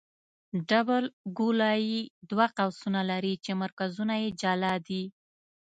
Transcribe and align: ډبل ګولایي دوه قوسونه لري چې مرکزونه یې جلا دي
ډبل 0.69 1.05
ګولایي 1.37 2.01
دوه 2.29 2.47
قوسونه 2.57 3.01
لري 3.11 3.33
چې 3.43 3.51
مرکزونه 3.63 4.13
یې 4.23 4.29
جلا 4.41 4.73
دي 4.87 5.03